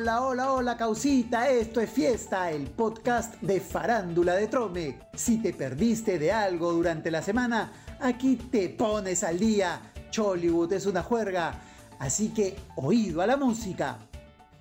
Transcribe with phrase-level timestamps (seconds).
[0.00, 4.96] Hola, hola, hola, causita, esto es Fiesta, el podcast de Farándula de Trome.
[5.12, 9.80] Si te perdiste de algo durante la semana, aquí te pones al día.
[10.12, 11.60] Chollywood es una juerga,
[11.98, 13.98] así que oído a la música.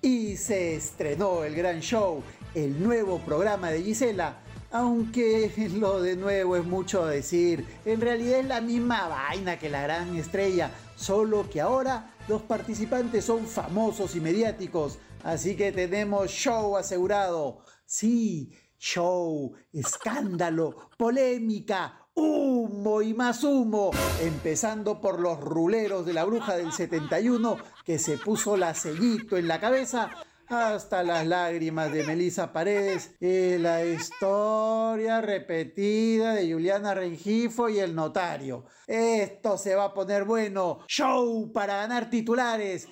[0.00, 2.22] Y se estrenó el gran show,
[2.54, 4.38] el nuevo programa de Gisela.
[4.70, 9.82] Aunque lo de nuevo es mucho decir, en realidad es la misma vaina que la
[9.82, 16.76] gran estrella, solo que ahora los participantes son famosos y mediáticos, así que tenemos show
[16.76, 17.64] asegurado.
[17.84, 23.90] Sí, show, escándalo, polémica, humo y más humo,
[24.20, 29.48] empezando por los ruleros de la bruja del 71 que se puso la sellito en
[29.48, 30.10] la cabeza
[30.48, 37.96] hasta las lágrimas de Melissa Paredes y la historia repetida de Juliana Rengifo y el
[37.96, 38.64] notario.
[38.86, 40.84] Esto se va a poner bueno.
[40.86, 42.88] Show para ganar titulares.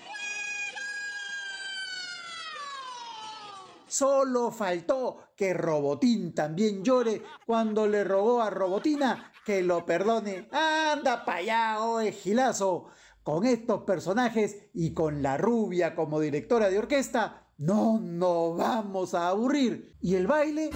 [3.94, 10.48] Solo faltó que Robotín también llore cuando le rogó a Robotina que lo perdone.
[10.50, 12.86] Anda pa' allá, oe gilazo.
[13.22, 19.28] Con estos personajes y con la rubia como directora de orquesta, no nos vamos a
[19.28, 19.94] aburrir.
[20.00, 20.70] ¿Y el baile?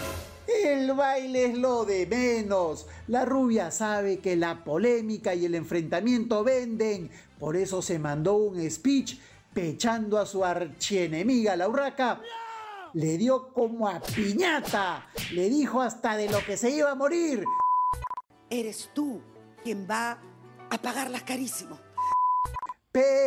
[0.47, 2.87] El baile es lo de menos.
[3.09, 7.11] La rubia sabe que la polémica y el enfrentamiento venden.
[7.41, 9.19] Por eso se mandó un speech
[9.53, 12.21] pechando a su archienemiga, la urraca.
[12.95, 15.09] Le dio como a piñata.
[15.33, 17.45] Le dijo hasta de lo que se iba a morir.
[18.51, 19.21] Eres tú
[19.63, 20.19] quien va
[20.71, 21.79] a pagarlas carísimo.
[22.93, 23.19] Pero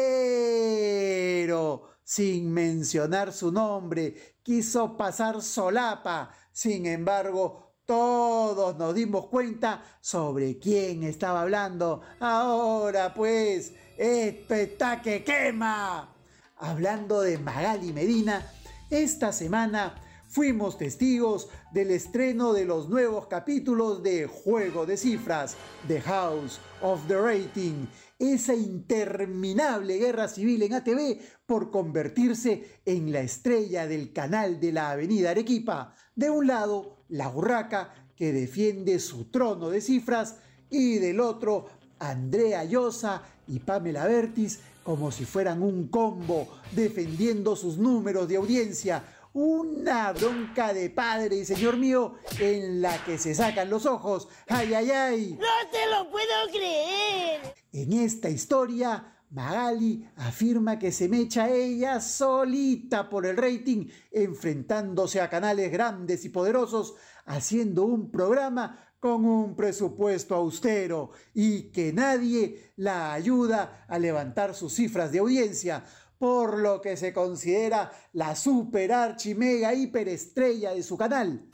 [2.04, 6.32] sin mencionar su nombre, quiso pasar solapa.
[6.52, 12.02] Sin embargo, todos nos dimos cuenta sobre quién estaba hablando.
[12.20, 16.16] Ahora pues, esto está que quema.
[16.58, 18.45] Hablando de Magali Medina,
[18.92, 19.95] esta semana
[20.27, 25.55] fuimos testigos del estreno de los nuevos capítulos de Juego de Cifras,
[25.88, 27.88] The House of the Rating,
[28.20, 34.92] esa interminable guerra civil en ATV por convertirse en la estrella del canal de la
[34.92, 35.95] Avenida Arequipa.
[36.14, 40.36] De un lado, la urraca que defiende su trono de cifras
[40.70, 41.67] y del otro,
[41.98, 49.03] Andrea Llosa y Pamela Bertis como si fueran un combo defendiendo sus números de audiencia
[49.33, 54.27] una bronca de padre y señor mío en la que se sacan los ojos.
[54.47, 55.37] ¡Ay, ay, ay!
[55.39, 57.53] ¡No te lo puedo creer!
[57.71, 65.30] En esta historia, Magali afirma que se mecha ella solita por el rating, enfrentándose a
[65.30, 73.14] canales grandes y poderosos, haciendo un programa con un presupuesto austero y que nadie la
[73.14, 75.86] ayuda a levantar sus cifras de audiencia,
[76.19, 81.49] por lo que se considera la super archi mega hiperestrella de su canal.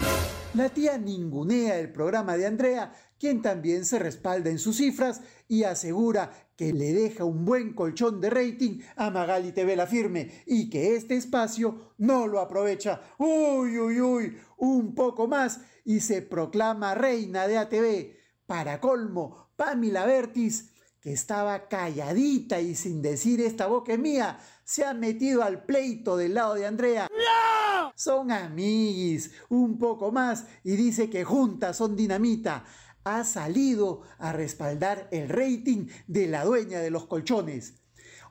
[0.58, 5.66] La tía ningunea el programa de Andrea, quien también se respalda en sus cifras y
[5.66, 10.72] asegura que le deja un buen colchón de rating a Magali TV La Firme y
[10.72, 13.02] que este espacio no lo aprovecha.
[13.20, 18.16] Uy, uy, uy, un poco más y se proclama reina de ATV.
[18.48, 24.84] Para colmo, Pamela Bertis que estaba calladita y sin decir esta boca es mía, se
[24.84, 27.08] ha metido al pleito del lado de Andrea.
[27.12, 27.47] ¡No!
[27.98, 32.64] Son amiguis, un poco más, y dice que juntas son dinamita.
[33.04, 37.74] Ha salido a respaldar el rating de la dueña de los colchones.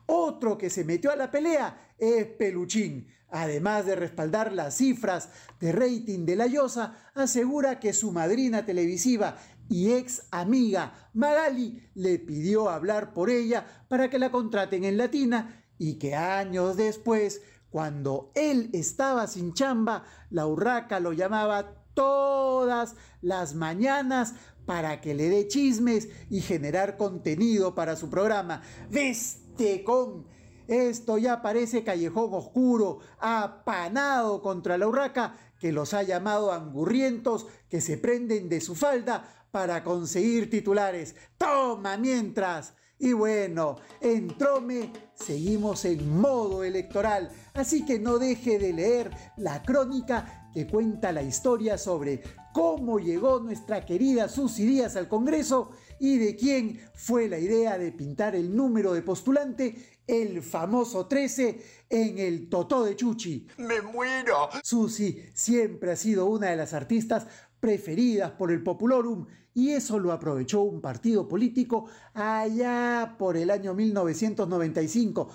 [0.05, 3.09] Otro que se metió a la pelea es Peluchín.
[3.29, 9.37] Además de respaldar las cifras de rating de la Llosa, asegura que su madrina televisiva
[9.67, 15.65] y ex amiga Magali le pidió hablar por ella para que la contraten en Latina
[15.77, 23.55] y que años después, cuando él estaba sin chamba, la urraca lo llamaba todas las
[23.55, 24.33] mañanas
[24.65, 28.61] para que le dé chismes y generar contenido para su programa.
[28.89, 30.25] ¡Veste con!
[30.67, 37.79] Esto ya parece callejón oscuro, apanado contra la urraca que los ha llamado angurrientos que
[37.79, 41.15] se prenden de su falda para conseguir titulares.
[41.37, 42.73] ¡Toma mientras!
[42.99, 49.61] Y bueno, en Trome seguimos en modo electoral, así que no deje de leer la
[49.61, 52.23] crónica que cuenta la historia sobre
[52.53, 57.91] cómo llegó nuestra querida Susy Díaz al Congreso y de quién fue la idea de
[57.91, 63.45] pintar el número de postulante, el famoso 13, en el Totó de Chuchi.
[63.57, 64.49] ¡Me muero!
[64.63, 67.27] Susy siempre ha sido una de las artistas
[67.59, 69.27] preferidas por el Populorum
[69.57, 75.29] y eso lo aprovechó un partido político allá por el año 1995.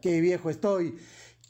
[0.00, 0.96] ¡Qué viejo estoy!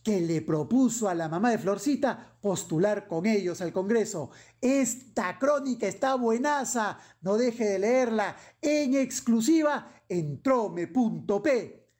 [0.03, 4.31] que le propuso a la mamá de Florcita postular con ellos al Congreso.
[4.59, 11.91] Esta crónica está buenaza, no deje de leerla en exclusiva en trome.p.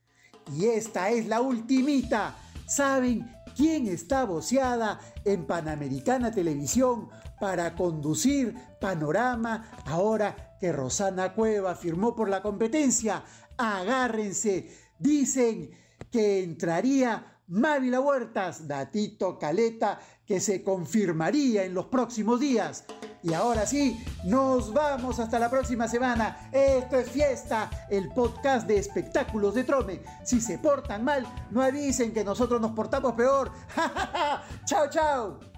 [0.55, 2.35] Y esta es la ultimita.
[2.67, 7.09] ¿Saben quién está voceada en Panamericana Televisión
[7.41, 13.25] para conducir Panorama ahora que Rosana Cueva firmó por la competencia?
[13.57, 14.71] Agárrense,
[15.01, 15.73] dicen
[16.09, 22.85] que entraría Mávila Huertas, datito caleta que se confirmaría en los próximos días.
[23.23, 26.49] Y ahora sí, nos vamos hasta la próxima semana.
[26.53, 30.03] Esto es Fiesta, el podcast de espectáculos de Trome.
[30.25, 33.51] Si se portan mal, no avisen que nosotros nos portamos peor.
[34.65, 35.58] chao, chao.